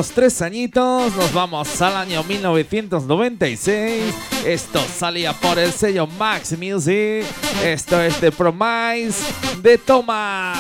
Tres 0.08 0.41
añitos, 0.41 1.14
nos 1.14 1.34
vamos 1.34 1.82
al 1.82 1.97
año 1.97 2.24
1996. 2.24 4.16
Esto 4.45 4.80
salía 4.97 5.34
por 5.34 5.60
el 5.60 5.74
sello 5.74 6.08
Max 6.08 6.58
Music. 6.58 7.26
Esto 7.62 8.00
es 8.00 8.16
The 8.16 8.32
Promise 8.32 9.22
de 9.62 9.78
Thomas. 9.78 10.58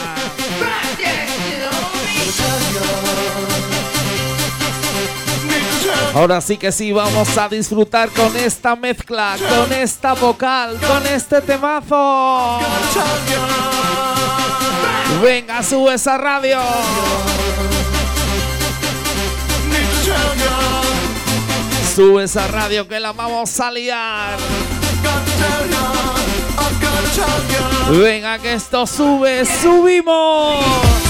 Ahora 6.13 6.41
sí 6.41 6.57
que 6.57 6.71
sí, 6.71 6.91
vamos 6.91 7.37
a 7.37 7.47
disfrutar 7.47 8.09
con 8.09 8.35
esta 8.35 8.75
mezcla, 8.75 9.37
con 9.37 9.71
esta 9.71 10.13
vocal, 10.15 10.77
con 10.85 11.07
este 11.07 11.39
temazo. 11.41 12.59
Venga, 15.23 15.63
sube 15.63 15.93
esa 15.93 16.17
radio. 16.17 16.59
Sube 21.95 22.23
esa 22.23 22.47
radio 22.47 22.87
que 22.87 22.99
la 22.99 23.11
vamos 23.11 23.59
a 23.59 23.71
liar. 23.71 24.37
Venga, 27.91 28.39
que 28.39 28.53
esto 28.53 28.85
sube, 28.85 29.45
subimos. 29.45 31.08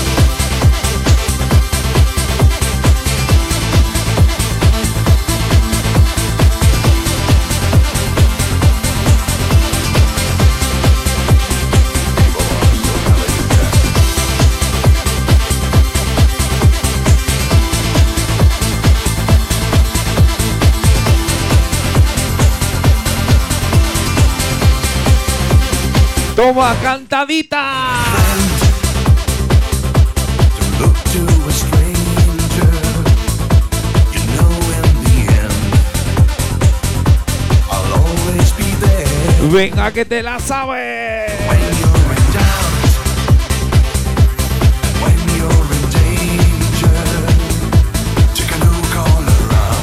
Toma 26.39 26.73
cantadita. 26.81 27.63
Venga 39.51 39.91
que 39.91 40.05
te 40.05 40.23
la 40.23 40.39
sabes. 40.39 41.33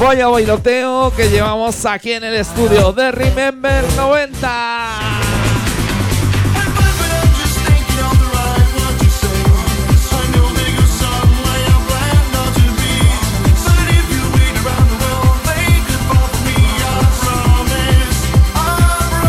Vaya 0.00 0.28
bailoteo 0.28 1.12
que 1.14 1.28
llevamos 1.28 1.84
aquí 1.84 2.12
en 2.12 2.24
el 2.24 2.34
estudio 2.36 2.92
de 2.94 3.12
Remember 3.12 3.84
90. 3.94 5.15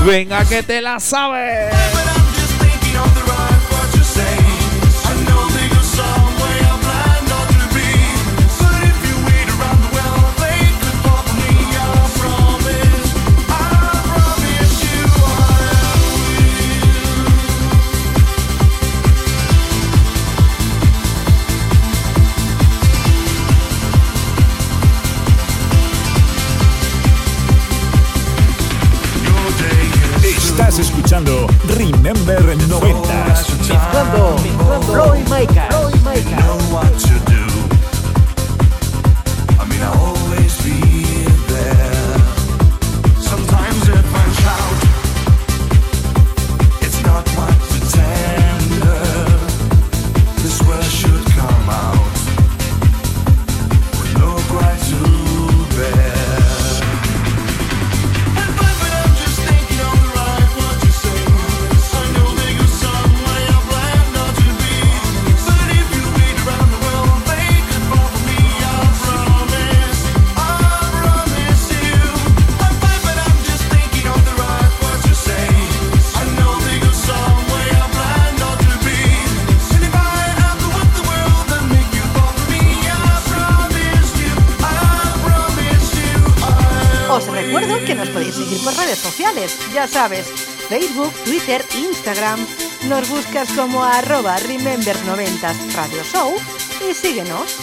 Venga 0.08 0.46
que 0.46 0.64
te 0.64 0.80
la 0.80 1.02
sabes. 1.02 2.07
Estás 30.78 30.92
escuchando 30.92 31.48
Remember 31.76 32.56
90. 32.68 33.26
Mezclando, 33.68 34.36
mezclando 34.44 34.82
Floyd 34.94 35.24
Micah. 35.28 35.70
Os 35.80 37.47
sociales, 89.08 89.58
ya 89.74 89.88
sabes, 89.88 90.28
Facebook, 90.68 91.14
Twitter, 91.24 91.64
Instagram. 91.78 92.46
Nos 92.90 93.08
buscas 93.08 93.50
como 93.54 93.82
arroba 93.82 94.38
Remember90 94.40 95.74
Radio 95.74 96.04
Show 96.04 96.34
y 96.90 96.94
síguenos. 96.94 97.56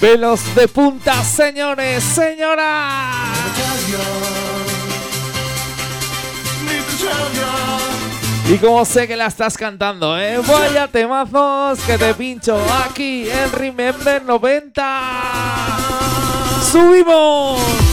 Pelos 0.00 0.54
de 0.56 0.66
punta, 0.66 1.22
señores, 1.22 2.02
señoras. 2.02 3.17
Y 8.50 8.56
como 8.56 8.82
sé 8.86 9.06
que 9.06 9.14
la 9.14 9.26
estás 9.26 9.58
cantando, 9.58 10.18
¿eh? 10.18 10.38
Vaya 10.38 10.88
temazos 10.88 11.78
que 11.80 11.98
te 11.98 12.14
pincho 12.14 12.58
aquí 12.82 13.28
en 13.28 13.52
Remember 13.52 14.24
90. 14.24 15.78
¡Subimos! 16.72 17.87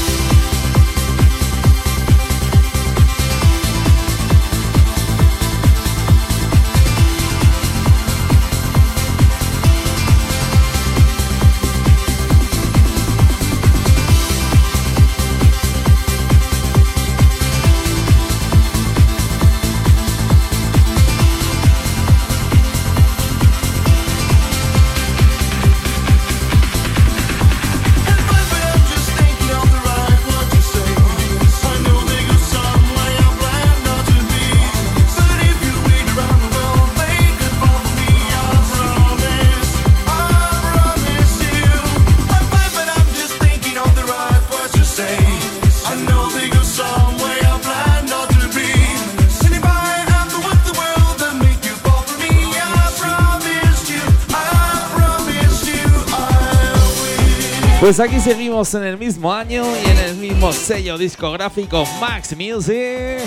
Pues 57.86 58.00
aquí 58.00 58.20
seguimos 58.20 58.74
en 58.74 58.84
el 58.84 58.98
mismo 58.98 59.32
año 59.32 59.64
y 59.64 59.88
en 59.88 59.98
el 60.00 60.16
mismo 60.16 60.52
sello 60.52 60.98
discográfico 60.98 61.86
Max 62.02 62.36
Music. 62.36 63.20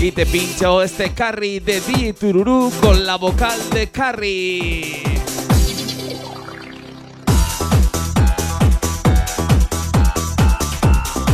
Y 0.00 0.10
te 0.10 0.24
pincho 0.24 0.80
este 0.80 1.12
Carrie 1.12 1.60
de 1.60 1.82
DJ 1.82 2.14
Tururú 2.14 2.72
con 2.80 3.04
la 3.04 3.16
vocal 3.16 3.60
de 3.74 3.88
Carrie. 3.90 5.02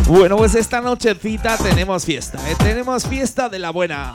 Bueno, 0.08 0.36
pues 0.36 0.56
esta 0.56 0.80
nochecita 0.80 1.56
tenemos 1.58 2.04
fiesta, 2.04 2.38
¿eh? 2.50 2.56
tenemos 2.58 3.06
fiesta 3.06 3.48
de 3.48 3.60
la 3.60 3.70
buena. 3.70 4.12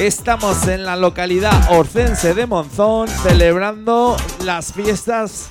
Estamos 0.00 0.66
en 0.66 0.84
la 0.84 0.96
localidad 0.96 1.70
orcense 1.70 2.34
de 2.34 2.46
Monzón 2.48 3.06
celebrando 3.06 4.16
las 4.44 4.72
fiestas 4.72 5.46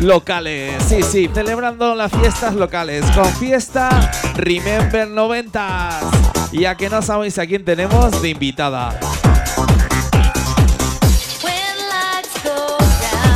locales. 0.00 0.82
Sí, 0.86 1.02
sí, 1.02 1.30
celebrando 1.32 1.94
las 1.94 2.12
fiestas 2.12 2.54
locales 2.54 3.04
con 3.12 3.26
fiesta 3.36 4.10
Remember 4.36 5.08
90. 5.08 6.00
Y 6.52 6.64
a 6.66 6.76
que 6.76 6.88
no 6.88 7.02
sabéis 7.02 7.38
a 7.38 7.46
quién 7.46 7.64
tenemos 7.64 8.20
de 8.22 8.28
invitada. 8.28 8.98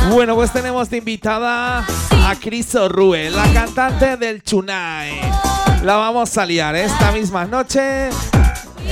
Bueno, 0.09 0.33
pues 0.33 0.51
tenemos 0.51 0.89
de 0.89 0.97
invitada 0.97 1.79
a 1.79 2.35
Cris 2.39 2.73
Orrue, 2.73 3.29
la 3.29 3.51
cantante 3.53 4.17
del 4.17 4.41
Chunai. 4.41 5.21
La 5.83 5.97
vamos 5.97 6.35
a 6.37 6.45
liar 6.45 6.75
esta 6.75 7.11
misma 7.11 7.45
noche, 7.45 8.09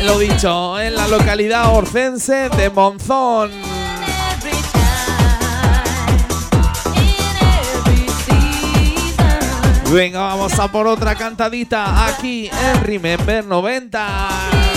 lo 0.03 0.19
dicho, 0.19 0.79
en 0.79 0.95
la 0.95 1.07
localidad 1.07 1.73
orcense 1.75 2.49
de 2.49 2.69
Monzón. 2.69 3.76
Venga, 9.91 10.19
vamos 10.19 10.59
a 10.59 10.69
por 10.69 10.85
otra 10.85 11.15
cantadita 11.15 12.05
aquí 12.07 12.49
en 12.49 12.83
Remember 12.83 13.45
90. 13.45 14.76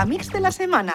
Megamix 0.00 0.30
de 0.30 0.40
la 0.40 0.50
semana. 0.50 0.94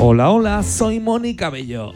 Hola, 0.00 0.30
hola, 0.30 0.62
soy 0.64 0.98
Mónica 0.98 1.48
Bello. 1.48 1.92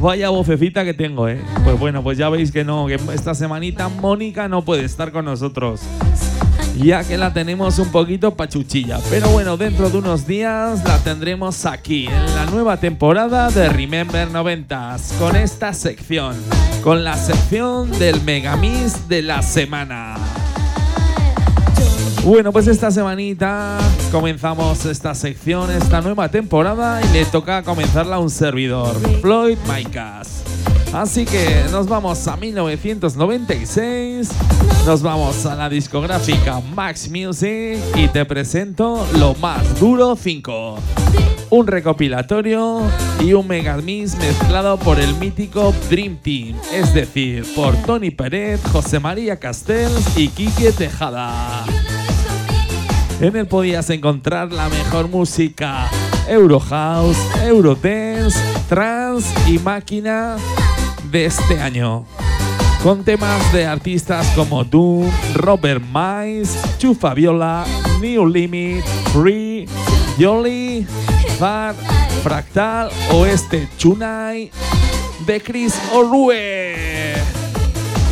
Vaya 0.00 0.30
vocecita 0.30 0.84
que 0.84 0.92
tengo, 0.92 1.28
¿eh? 1.28 1.40
Pues 1.62 1.78
bueno, 1.78 2.02
pues 2.02 2.18
ya 2.18 2.28
veis 2.28 2.50
que 2.50 2.64
no, 2.64 2.86
que 2.88 2.94
esta 3.14 3.34
semanita 3.34 3.88
Mónica 3.88 4.48
no 4.48 4.64
puede 4.64 4.84
estar 4.84 5.12
con 5.12 5.26
nosotros. 5.26 5.80
Ya 6.76 7.04
que 7.04 7.16
la 7.18 7.32
tenemos 7.32 7.78
un 7.78 7.92
poquito 7.92 8.34
pachuchilla. 8.34 8.98
Pero 9.10 9.28
bueno, 9.28 9.56
dentro 9.56 9.88
de 9.88 9.98
unos 9.98 10.26
días 10.26 10.82
la 10.84 10.98
tendremos 10.98 11.66
aquí, 11.66 12.06
en 12.06 12.34
la 12.34 12.46
nueva 12.46 12.78
temporada 12.78 13.50
de 13.50 13.68
Remember 13.68 14.28
90s, 14.28 15.16
con 15.20 15.36
esta 15.36 15.72
sección. 15.72 16.34
Con 16.82 17.04
la 17.04 17.14
sección 17.14 17.90
del 17.98 18.20
Megamix 18.22 19.08
de 19.08 19.22
la 19.22 19.42
semana. 19.42 20.16
Bueno, 22.24 22.52
pues 22.52 22.66
esta 22.66 22.90
semanita 22.90 23.78
comenzamos 24.12 24.84
esta 24.84 25.14
sección, 25.14 25.70
esta 25.70 26.02
nueva 26.02 26.28
temporada 26.28 27.00
y 27.02 27.08
le 27.14 27.24
toca 27.24 27.62
comenzarla 27.62 28.16
a 28.16 28.18
un 28.18 28.28
servidor, 28.28 28.94
Floyd 29.22 29.56
Micas. 29.74 30.42
Así 30.92 31.24
que 31.24 31.64
nos 31.70 31.88
vamos 31.88 32.28
a 32.28 32.36
1996, 32.36 34.28
nos 34.84 35.02
vamos 35.02 35.46
a 35.46 35.54
la 35.54 35.70
discográfica 35.70 36.60
Max 36.74 37.08
Music 37.08 37.78
y 37.94 38.08
te 38.08 38.26
presento 38.26 39.06
Lo 39.18 39.34
Más 39.36 39.80
Duro 39.80 40.14
5. 40.14 40.78
Un 41.48 41.66
recopilatorio 41.66 42.82
y 43.18 43.32
un 43.32 43.48
megamix 43.48 44.14
mezclado 44.18 44.78
por 44.78 45.00
el 45.00 45.14
mítico 45.16 45.72
Dream 45.88 46.18
Team, 46.18 46.54
es 46.72 46.92
decir, 46.92 47.46
por 47.54 47.74
Tony 47.78 48.10
Pérez, 48.10 48.60
José 48.70 49.00
María 49.00 49.36
Castells 49.38 50.16
y 50.16 50.28
Quique 50.28 50.70
Tejada. 50.72 51.64
En 53.20 53.36
él 53.36 53.46
podías 53.46 53.90
encontrar 53.90 54.50
la 54.50 54.70
mejor 54.70 55.08
música 55.08 55.90
Eurohouse, 56.26 57.18
Eurodance, 57.44 58.38
Trance 58.66 59.28
y 59.46 59.58
Máquina 59.58 60.36
de 61.10 61.26
este 61.26 61.60
año. 61.60 62.06
Con 62.82 63.04
temas 63.04 63.52
de 63.52 63.66
artistas 63.66 64.26
como 64.34 64.64
Doom, 64.64 65.10
Robert 65.34 65.82
Miles, 65.92 66.58
Chu 66.78 66.94
Fabiola, 66.94 67.66
New 68.00 68.26
Limit, 68.26 68.82
Free, 69.12 69.68
Jolly, 70.18 70.86
Far, 71.38 71.74
Fractal 72.22 72.88
o 73.12 73.26
este 73.26 73.68
Chunai 73.76 74.50
de 75.26 75.40
Chris 75.42 75.78
Orue. 75.92 76.89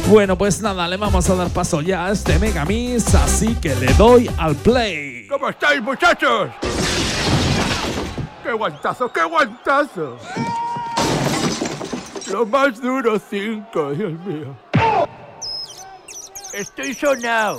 Bueno, 0.09 0.39
pues 0.39 0.63
nada, 0.63 0.89
le 0.89 0.97
vamos 0.97 1.29
a 1.29 1.35
dar 1.35 1.51
paso 1.51 1.83
ya 1.83 2.07
a 2.07 2.13
este 2.13 2.39
Megamix, 2.39 3.15
así 3.15 3.55
que 3.57 3.75
le 3.75 3.93
doy 3.93 4.31
al 4.39 4.57
play. 4.57 5.27
¿Cómo 5.29 5.51
estáis, 5.51 5.83
muchachos? 5.83 6.49
¡Qué 8.43 8.53
guantazo, 8.53 9.13
qué 9.13 9.23
guantazo! 9.25 10.17
Lo 12.33 12.47
más 12.47 12.81
duro, 12.81 13.21
cinco, 13.31 13.91
Dios 13.91 14.13
mío. 14.25 14.57
Estoy 16.55 16.95
sonado. 16.95 17.59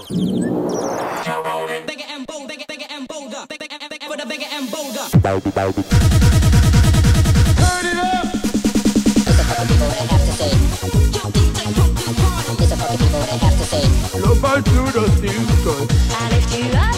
Lo 14.20 14.34
más 14.36 14.64
duro, 14.64 15.06
cinco. 15.22 15.76
Adrián, 16.18 16.92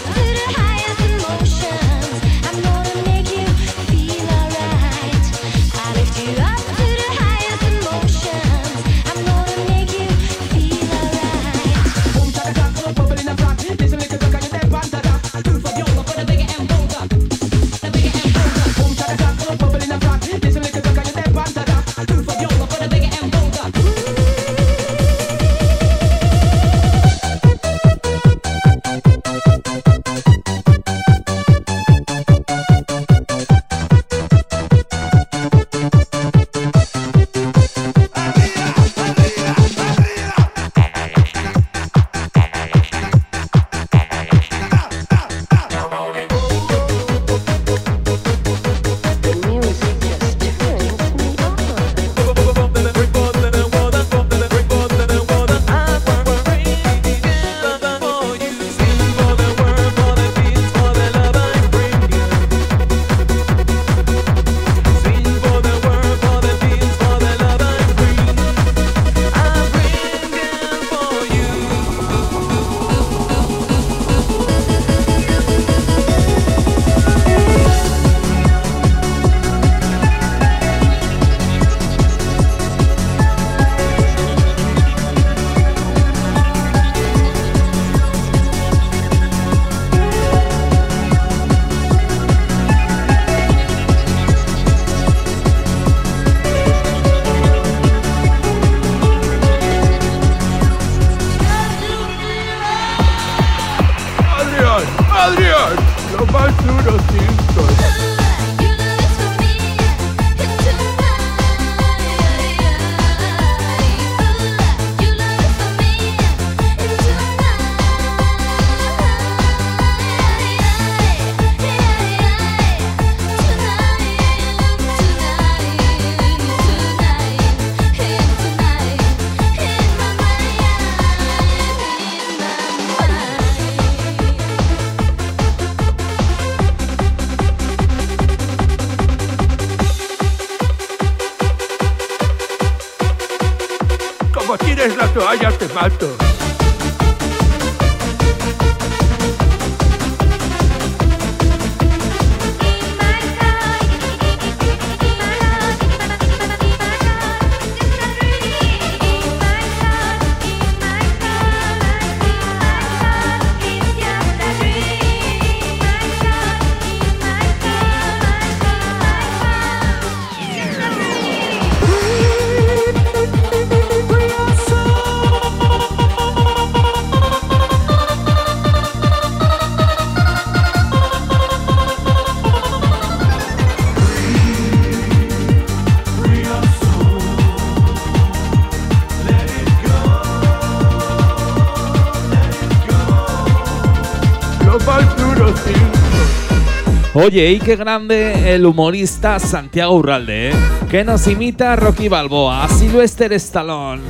Oye, 197.24 197.51
y 197.51 197.59
qué 197.59 197.76
grande 197.76 198.55
el 198.55 198.65
humorista 198.65 199.38
Santiago 199.38 199.93
Urralde, 199.95 200.49
¿eh? 200.49 200.53
que 200.89 201.03
nos 201.03 201.28
imita 201.28 201.74
a 201.74 201.76
Rocky 201.76 202.07
Balboa, 202.07 202.63
a 202.63 202.67
Sylvester 202.67 203.32
Stallone. 203.34 204.01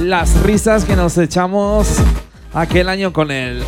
Las 0.00 0.42
risas 0.42 0.86
que 0.86 0.96
nos 0.96 1.18
echamos 1.18 1.98
aquel 2.54 2.88
año 2.88 3.12
con 3.12 3.30
él. 3.30 3.62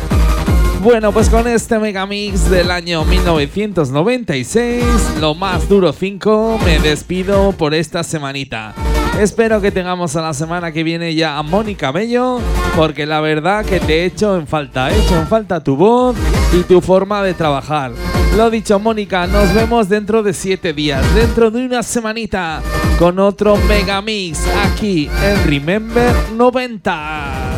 Bueno, 0.81 1.11
pues 1.11 1.29
con 1.29 1.47
este 1.47 1.77
megamix 1.77 2.49
del 2.49 2.71
año 2.71 3.05
1996, 3.05 4.83
lo 5.21 5.35
más 5.35 5.69
duro 5.69 5.93
5, 5.93 6.59
me 6.65 6.79
despido 6.79 7.51
por 7.51 7.75
esta 7.75 8.03
semanita. 8.03 8.73
Espero 9.19 9.61
que 9.61 9.69
tengamos 9.69 10.15
a 10.15 10.23
la 10.23 10.33
semana 10.33 10.71
que 10.71 10.81
viene 10.81 11.13
ya 11.13 11.37
a 11.37 11.43
Mónica 11.43 11.91
Bello, 11.91 12.39
porque 12.75 13.05
la 13.05 13.21
verdad 13.21 13.63
que 13.63 13.79
te 13.79 14.05
echo 14.05 14.35
en 14.37 14.47
falta, 14.47 14.89
he 14.89 14.99
hecho 14.99 15.19
en 15.19 15.27
falta 15.27 15.63
tu 15.63 15.75
voz 15.75 16.15
y 16.51 16.63
tu 16.63 16.81
forma 16.81 17.21
de 17.21 17.35
trabajar. 17.35 17.91
Lo 18.35 18.49
dicho, 18.49 18.79
Mónica, 18.79 19.27
nos 19.27 19.53
vemos 19.53 19.89
dentro 19.89 20.23
de 20.23 20.33
7 20.33 20.71
días, 20.73 21.03
dentro 21.13 21.51
de 21.51 21.65
una 21.65 21.83
semanita, 21.83 22.61
con 22.97 23.19
otro 23.19 23.57
megamix 23.57 24.39
aquí 24.65 25.09
en 25.23 25.45
Remember 25.45 26.13
90s. 26.37 27.49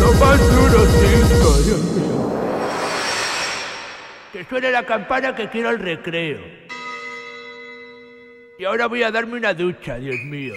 Lo 0.00 0.12
más 0.12 0.38
duro 0.38 0.86
cinco, 0.86 1.52
Dios 1.64 1.82
mío. 1.96 2.32
Que 4.32 4.44
suene 4.44 4.70
la 4.70 4.84
campana 4.84 5.34
que 5.34 5.48
quiero 5.48 5.70
el 5.70 5.78
recreo. 5.80 6.38
Y 8.58 8.64
ahora 8.64 8.86
voy 8.86 9.02
a 9.02 9.10
darme 9.10 9.36
una 9.36 9.54
ducha, 9.54 9.96
Dios 9.96 10.16
mío. 10.24 10.54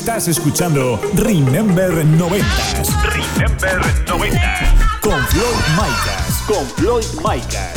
Estás 0.00 0.28
escuchando 0.28 0.98
Remember 1.12 1.92
90s. 1.92 2.88
Remember 3.02 3.82
90s. 4.06 5.00
Con 5.02 5.22
Floyd 5.26 5.44
Micas. 5.76 6.42
Con 6.46 6.66
Floyd 6.70 7.04
Micas. 7.18 7.74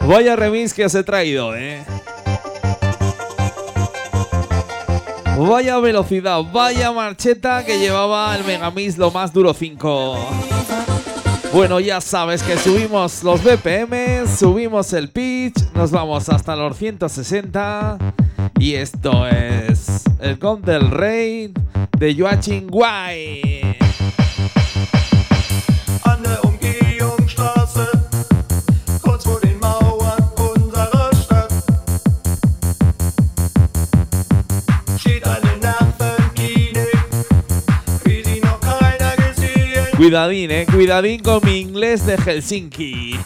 Vaya 0.00 0.34
remix 0.34 0.74
que 0.74 0.84
os 0.84 0.94
he 0.96 1.04
traído, 1.04 1.54
eh. 1.54 1.84
Vaya 5.38 5.78
velocidad, 5.78 6.42
vaya 6.52 6.90
marcheta 6.90 7.64
que 7.64 7.78
llevaba 7.78 8.36
el 8.36 8.44
Megamix 8.44 8.98
lo 8.98 9.12
más 9.12 9.32
duro 9.32 9.54
5. 9.54 10.59
Bueno, 11.52 11.80
ya 11.80 12.00
sabes 12.00 12.44
que 12.44 12.56
subimos 12.56 13.24
los 13.24 13.42
BPM, 13.42 14.26
subimos 14.28 14.92
el 14.92 15.08
pitch, 15.08 15.56
nos 15.74 15.90
vamos 15.90 16.28
hasta 16.28 16.54
los 16.54 16.76
160. 16.76 17.98
Y 18.60 18.74
esto 18.74 19.26
es 19.26 20.04
el 20.20 20.38
Con 20.38 20.62
del 20.62 20.90
Rey 20.90 21.52
de 21.98 22.14
Joachim 22.14 22.68
Guay. 22.68 23.59
Cuidadín, 40.00 40.50
eh, 40.50 40.64
cuidadín 40.64 41.20
con 41.20 41.44
mi 41.44 41.58
inglés 41.58 42.06
de 42.06 42.16
Helsinki. 42.16 43.20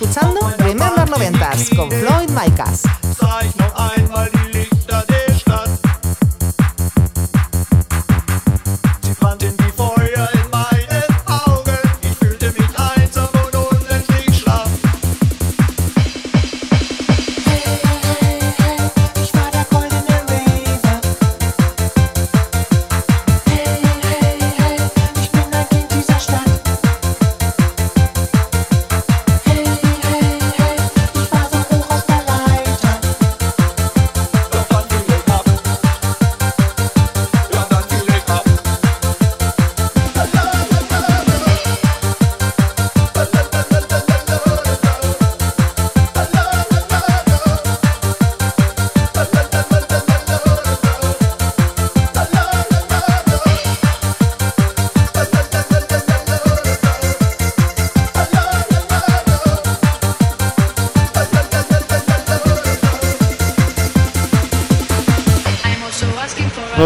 Escuchando 0.00 0.38
Remember 0.58 1.08
90s 1.10 1.74
con 1.74 1.90
Floyd 1.90 2.30
Micas. 2.30 2.82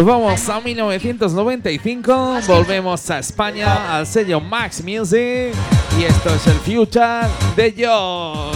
Vamos 0.04 0.48
a 0.48 0.60
1995, 0.60 2.40
volvemos 2.48 3.08
a 3.10 3.20
España, 3.20 3.96
al 3.96 4.06
sello 4.06 4.40
Max 4.40 4.82
Music, 4.82 5.54
y 5.98 6.04
esto 6.04 6.34
es 6.34 6.46
el 6.46 6.54
Future 6.54 7.28
de 7.56 7.72
Yo. 7.72 8.51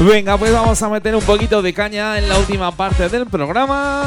Venga, 0.00 0.36
pues 0.36 0.52
vamos 0.52 0.80
a 0.80 0.88
meter 0.88 1.16
un 1.16 1.22
poquito 1.22 1.60
de 1.60 1.74
caña 1.74 2.18
en 2.18 2.28
la 2.28 2.38
última 2.38 2.70
parte 2.70 3.08
del 3.08 3.26
programa. 3.26 4.04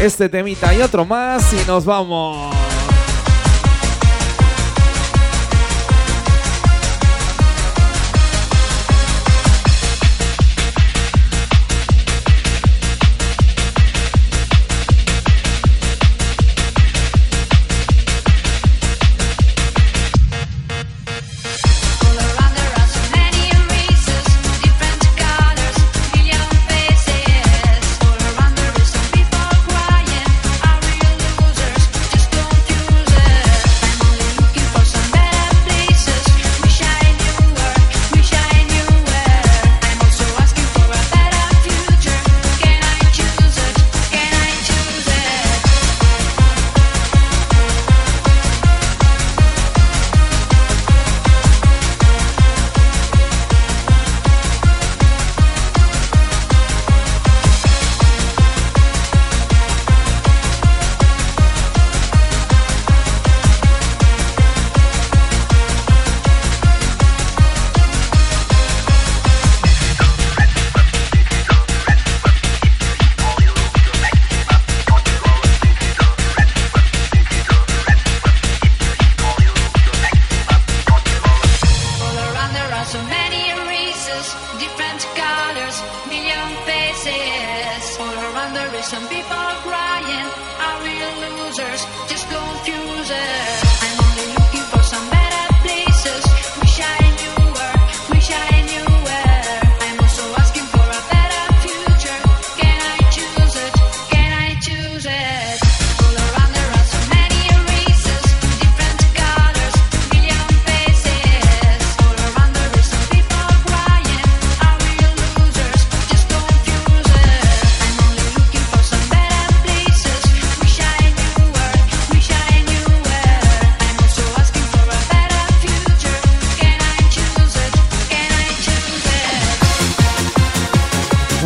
Este 0.00 0.28
temita 0.28 0.72
y 0.72 0.80
otro 0.82 1.04
más 1.04 1.52
y 1.52 1.66
nos 1.66 1.84
vamos. 1.84 2.67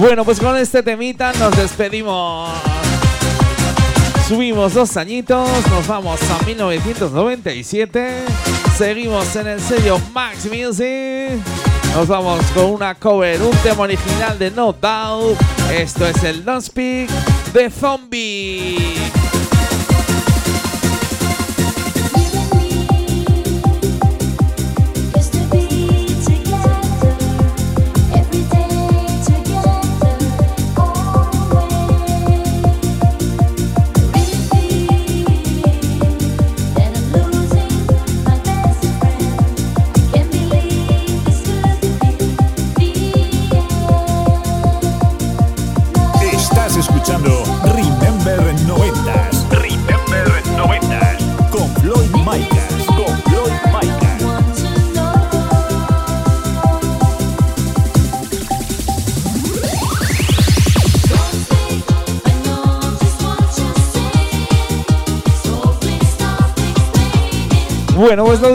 Bueno, 0.02 0.24
pues 0.24 0.40
con 0.40 0.56
este 0.56 0.82
temita 0.82 1.32
nos 1.34 1.56
despedimos. 1.56 2.50
Subimos 4.26 4.74
dos 4.74 4.96
añitos, 4.96 5.48
nos 5.70 5.86
vamos 5.86 6.20
a 6.28 6.44
1997. 6.44 8.24
Seguimos 8.76 9.36
en 9.36 9.46
el 9.46 9.60
sello 9.60 10.00
Max 10.12 10.46
Music. 10.46 11.40
Nos 11.94 12.08
vamos 12.08 12.44
con 12.52 12.64
una 12.64 12.96
cover, 12.96 13.40
un 13.42 13.56
tema 13.58 13.82
original 13.82 14.36
de 14.40 14.50
No 14.50 14.72
Doubt. 14.72 15.40
Esto 15.72 16.04
es 16.08 16.24
el 16.24 16.44
Don't 16.44 16.64
Speak 16.64 17.08
de 17.52 17.70
Zombie. 17.70 18.96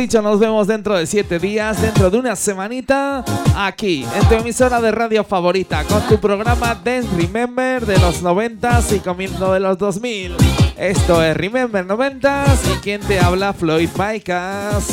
Dicho, 0.08 0.22
nos 0.22 0.40
vemos 0.40 0.68
dentro 0.68 0.98
de 0.98 1.06
siete 1.06 1.38
días, 1.38 1.82
dentro 1.82 2.10
de 2.10 2.18
una 2.18 2.34
semanita, 2.38 3.26
aquí, 3.58 4.06
en 4.16 4.30
tu 4.30 4.36
emisora 4.36 4.80
de 4.80 4.90
radio 4.90 5.22
favorita, 5.26 5.84
con 5.84 6.02
tu 6.04 6.18
programa 6.18 6.80
Dance 6.82 7.10
Remember 7.18 7.86
de 7.86 8.00
los 8.00 8.24
90s 8.24 8.96
y 8.96 9.00
comienzo 9.02 9.52
de 9.52 9.60
los 9.60 9.78
2000. 9.78 10.38
Esto 10.78 11.22
es 11.22 11.36
Remember 11.36 11.86
90s 11.86 12.58
y 12.74 12.78
quien 12.78 13.02
te 13.02 13.20
habla, 13.20 13.52
Floyd 13.52 13.90
Micas. 13.98 14.86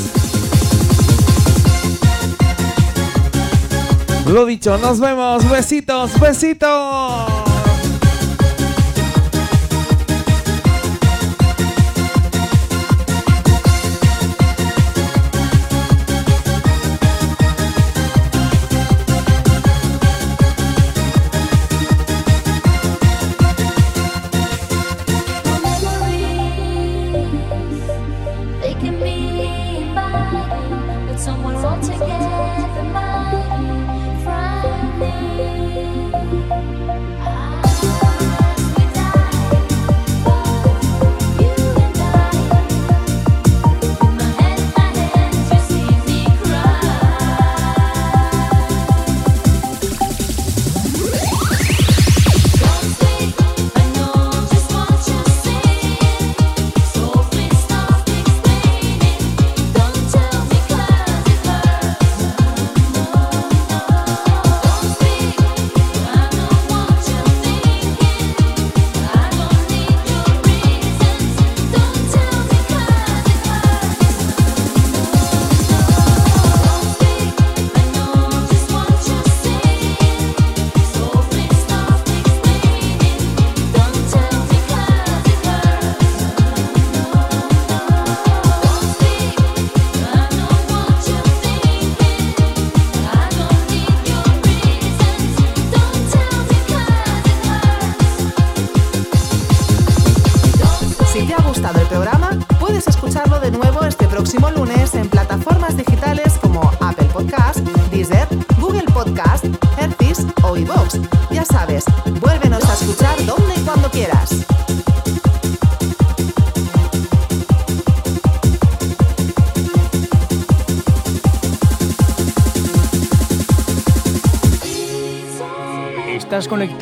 Lo 4.27 4.45
dicho, 4.47 4.77
nos 4.79 4.99
vemos, 4.99 5.49
besitos, 5.49 6.19
besitos. 6.19 7.54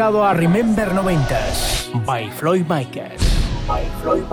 a 0.02 0.34
Remember 0.34 0.90
90s 0.90 1.86
by 2.04 2.26
Floyd 2.30 2.66
Micas. 2.66 3.22
By 3.68 3.84
Floyd 4.02 4.26